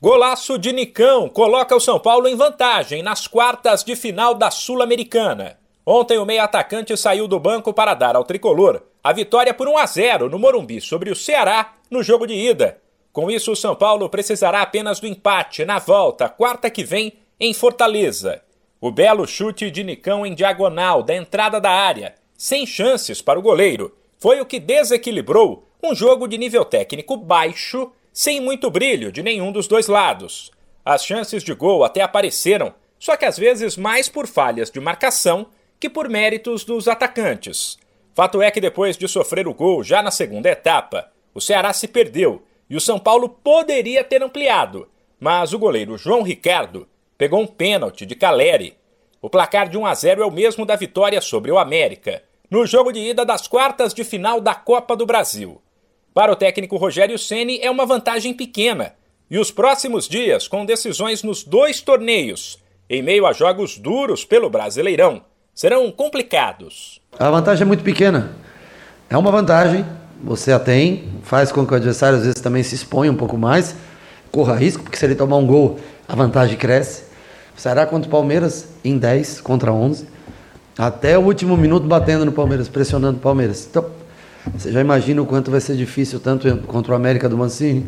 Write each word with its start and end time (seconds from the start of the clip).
Golaço 0.00 0.56
de 0.60 0.72
Nicão 0.72 1.28
coloca 1.28 1.74
o 1.74 1.80
São 1.80 1.98
Paulo 1.98 2.28
em 2.28 2.36
vantagem 2.36 3.02
nas 3.02 3.26
quartas 3.26 3.82
de 3.82 3.96
final 3.96 4.32
da 4.32 4.48
Sul-Americana. 4.48 5.58
Ontem 5.84 6.18
o 6.18 6.24
meio 6.24 6.40
atacante 6.40 6.96
saiu 6.96 7.26
do 7.26 7.40
banco 7.40 7.74
para 7.74 7.94
dar 7.94 8.14
ao 8.14 8.22
tricolor 8.22 8.80
a 9.02 9.12
vitória 9.12 9.52
por 9.52 9.66
1 9.66 9.76
a 9.76 9.86
0 9.86 10.30
no 10.30 10.38
Morumbi 10.38 10.80
sobre 10.80 11.10
o 11.10 11.16
Ceará 11.16 11.74
no 11.90 12.00
jogo 12.00 12.28
de 12.28 12.34
ida. 12.34 12.80
Com 13.12 13.28
isso, 13.28 13.50
o 13.50 13.56
São 13.56 13.74
Paulo 13.74 14.08
precisará 14.08 14.62
apenas 14.62 15.00
do 15.00 15.06
empate 15.08 15.64
na 15.64 15.80
volta, 15.80 16.28
quarta 16.28 16.70
que 16.70 16.84
vem, 16.84 17.14
em 17.40 17.52
Fortaleza. 17.52 18.40
O 18.80 18.92
belo 18.92 19.26
chute 19.26 19.68
de 19.68 19.82
Nicão 19.82 20.24
em 20.24 20.32
diagonal 20.32 21.02
da 21.02 21.16
entrada 21.16 21.60
da 21.60 21.72
área, 21.72 22.14
sem 22.36 22.64
chances 22.64 23.20
para 23.20 23.36
o 23.36 23.42
goleiro, 23.42 23.92
foi 24.16 24.40
o 24.40 24.46
que 24.46 24.60
desequilibrou 24.60 25.64
um 25.82 25.92
jogo 25.92 26.28
de 26.28 26.38
nível 26.38 26.64
técnico 26.64 27.16
baixo 27.16 27.90
sem 28.18 28.40
muito 28.40 28.68
brilho 28.68 29.12
de 29.12 29.22
nenhum 29.22 29.52
dos 29.52 29.68
dois 29.68 29.86
lados. 29.86 30.50
As 30.84 31.06
chances 31.06 31.44
de 31.44 31.54
gol 31.54 31.84
até 31.84 32.02
apareceram, 32.02 32.74
só 32.98 33.16
que 33.16 33.24
às 33.24 33.38
vezes 33.38 33.76
mais 33.76 34.08
por 34.08 34.26
falhas 34.26 34.72
de 34.72 34.80
marcação 34.80 35.46
que 35.78 35.88
por 35.88 36.08
méritos 36.08 36.64
dos 36.64 36.88
atacantes. 36.88 37.78
Fato 38.16 38.42
é 38.42 38.50
que 38.50 38.60
depois 38.60 38.96
de 38.96 39.06
sofrer 39.06 39.46
o 39.46 39.54
gol 39.54 39.84
já 39.84 40.02
na 40.02 40.10
segunda 40.10 40.48
etapa, 40.48 41.12
o 41.32 41.40
Ceará 41.40 41.72
se 41.72 41.86
perdeu 41.86 42.42
e 42.68 42.74
o 42.74 42.80
São 42.80 42.98
Paulo 42.98 43.28
poderia 43.28 44.02
ter 44.02 44.20
ampliado, 44.20 44.88
mas 45.20 45.52
o 45.52 45.58
goleiro 45.60 45.96
João 45.96 46.24
Ricardo 46.24 46.88
pegou 47.16 47.40
um 47.40 47.46
pênalti 47.46 48.04
de 48.04 48.16
Caleri. 48.16 48.76
O 49.22 49.30
placar 49.30 49.68
de 49.68 49.78
1 49.78 49.86
a 49.86 49.94
0 49.94 50.22
é 50.22 50.26
o 50.26 50.32
mesmo 50.32 50.66
da 50.66 50.74
vitória 50.74 51.20
sobre 51.20 51.52
o 51.52 51.58
América, 51.58 52.24
no 52.50 52.66
jogo 52.66 52.90
de 52.90 52.98
ida 52.98 53.24
das 53.24 53.46
quartas 53.46 53.94
de 53.94 54.02
final 54.02 54.40
da 54.40 54.56
Copa 54.56 54.96
do 54.96 55.06
Brasil. 55.06 55.62
Para 56.18 56.32
o 56.32 56.34
técnico 56.34 56.76
Rogério 56.76 57.16
Ceni 57.16 57.60
é 57.62 57.70
uma 57.70 57.86
vantagem 57.86 58.34
pequena. 58.34 58.92
E 59.30 59.38
os 59.38 59.52
próximos 59.52 60.08
dias, 60.08 60.48
com 60.48 60.66
decisões 60.66 61.22
nos 61.22 61.44
dois 61.44 61.80
torneios, 61.80 62.58
em 62.90 63.00
meio 63.00 63.24
a 63.24 63.32
jogos 63.32 63.78
duros 63.78 64.24
pelo 64.24 64.50
Brasileirão, 64.50 65.22
serão 65.54 65.88
complicados. 65.92 67.00
A 67.16 67.30
vantagem 67.30 67.62
é 67.62 67.64
muito 67.64 67.84
pequena. 67.84 68.32
É 69.08 69.16
uma 69.16 69.30
vantagem, 69.30 69.86
você 70.20 70.50
a 70.50 70.58
tem, 70.58 71.08
faz 71.22 71.52
com 71.52 71.64
que 71.64 71.72
o 71.72 71.76
adversário 71.76 72.18
às 72.18 72.24
vezes 72.24 72.40
também 72.40 72.64
se 72.64 72.74
exponha 72.74 73.12
um 73.12 73.16
pouco 73.16 73.38
mais, 73.38 73.76
corra 74.32 74.56
risco, 74.56 74.82
porque 74.82 74.98
se 74.98 75.04
ele 75.04 75.14
tomar 75.14 75.36
um 75.36 75.46
gol, 75.46 75.78
a 76.08 76.16
vantagem 76.16 76.56
cresce. 76.56 77.04
Será 77.54 77.86
contra 77.86 78.08
o 78.08 78.10
Palmeiras 78.10 78.66
em 78.84 78.98
10 78.98 79.40
contra 79.40 79.72
11, 79.72 80.08
até 80.76 81.16
o 81.16 81.22
último 81.22 81.56
minuto 81.56 81.86
batendo 81.86 82.24
no 82.24 82.32
Palmeiras, 82.32 82.68
pressionando 82.68 83.18
o 83.18 83.20
Palmeiras. 83.20 83.68
Então, 83.70 83.98
você 84.54 84.72
já 84.72 84.80
imagina 84.80 85.22
o 85.22 85.26
quanto 85.26 85.50
vai 85.50 85.60
ser 85.60 85.76
difícil, 85.76 86.20
tanto 86.20 86.56
contra 86.66 86.92
o 86.92 86.96
América 86.96 87.28
do 87.28 87.36
Mancini, 87.36 87.86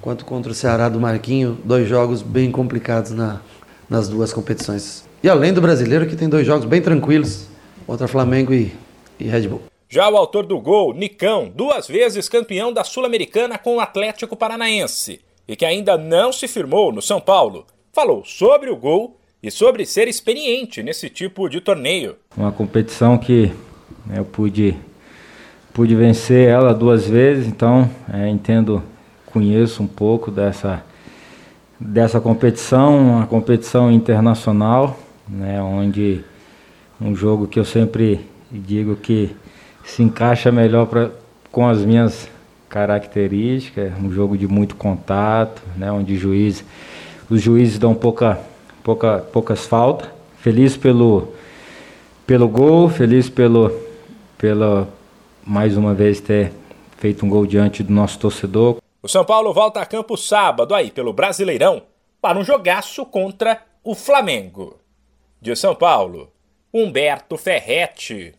quanto 0.00 0.24
contra 0.24 0.52
o 0.52 0.54
Ceará 0.54 0.88
do 0.88 1.00
Marquinho. 1.00 1.58
Dois 1.64 1.88
jogos 1.88 2.22
bem 2.22 2.50
complicados 2.50 3.12
na, 3.12 3.40
nas 3.88 4.08
duas 4.08 4.32
competições. 4.32 5.04
E 5.22 5.28
além 5.28 5.52
do 5.52 5.60
brasileiro, 5.60 6.06
que 6.06 6.16
tem 6.16 6.28
dois 6.28 6.46
jogos 6.46 6.64
bem 6.64 6.82
tranquilos 6.82 7.46
contra 7.86 8.08
Flamengo 8.08 8.52
e, 8.52 8.72
e 9.18 9.24
Red 9.24 9.48
Bull. 9.48 9.62
Já 9.88 10.08
o 10.10 10.16
autor 10.16 10.44
do 10.46 10.60
gol, 10.60 10.92
Nicão, 10.92 11.50
duas 11.54 11.86
vezes 11.86 12.28
campeão 12.28 12.72
da 12.72 12.82
Sul-Americana 12.82 13.58
com 13.58 13.76
o 13.76 13.80
Atlético 13.80 14.36
Paranaense 14.36 15.20
e 15.46 15.54
que 15.54 15.64
ainda 15.64 15.96
não 15.96 16.32
se 16.32 16.48
firmou 16.48 16.90
no 16.90 17.02
São 17.02 17.20
Paulo, 17.20 17.66
falou 17.92 18.24
sobre 18.24 18.70
o 18.70 18.76
gol 18.76 19.16
e 19.42 19.50
sobre 19.50 19.84
ser 19.84 20.08
experiente 20.08 20.82
nesse 20.82 21.08
tipo 21.10 21.48
de 21.48 21.60
torneio. 21.60 22.16
Uma 22.36 22.50
competição 22.50 23.18
que 23.18 23.52
eu 24.14 24.24
pude 24.24 24.76
pude 25.74 25.96
vencer 25.96 26.48
ela 26.48 26.72
duas 26.72 27.04
vezes, 27.04 27.48
então 27.48 27.90
é, 28.12 28.28
entendo, 28.28 28.80
conheço 29.26 29.82
um 29.82 29.88
pouco 29.88 30.30
dessa, 30.30 30.84
dessa 31.80 32.20
competição, 32.20 32.96
uma 32.96 33.26
competição 33.26 33.90
internacional, 33.90 34.96
né, 35.28 35.60
onde 35.60 36.24
um 37.00 37.14
jogo 37.16 37.48
que 37.48 37.58
eu 37.58 37.64
sempre 37.64 38.20
digo 38.52 38.94
que 38.94 39.34
se 39.84 40.00
encaixa 40.00 40.52
melhor 40.52 40.86
pra, 40.86 41.10
com 41.50 41.68
as 41.68 41.84
minhas 41.84 42.28
características, 42.68 43.92
um 44.00 44.12
jogo 44.12 44.38
de 44.38 44.46
muito 44.46 44.76
contato, 44.76 45.60
né, 45.76 45.90
onde 45.90 46.16
juiz, 46.16 46.64
os 47.28 47.42
juízes 47.42 47.80
dão 47.80 47.96
pouca, 47.96 48.38
pouca, 48.84 49.18
poucas 49.18 49.66
faltas. 49.66 50.08
Feliz 50.38 50.76
pelo, 50.76 51.32
pelo 52.26 52.46
gol, 52.46 52.88
feliz 52.88 53.28
pelo, 53.28 53.72
pela, 54.36 54.86
mais 55.46 55.76
uma 55.76 55.94
vez 55.94 56.20
ter 56.20 56.52
feito 56.96 57.24
um 57.26 57.28
gol 57.28 57.46
diante 57.46 57.82
do 57.82 57.92
nosso 57.92 58.18
torcedor. 58.18 58.78
O 59.02 59.08
São 59.08 59.24
Paulo 59.24 59.52
volta 59.52 59.80
a 59.80 59.86
campo 59.86 60.16
sábado 60.16 60.74
aí 60.74 60.90
pelo 60.90 61.12
Brasileirão 61.12 61.82
para 62.20 62.38
um 62.38 62.44
jogaço 62.44 63.04
contra 63.04 63.62
o 63.82 63.94
Flamengo. 63.94 64.78
De 65.40 65.54
São 65.54 65.74
Paulo, 65.74 66.32
Humberto 66.72 67.36
Ferretti. 67.36 68.32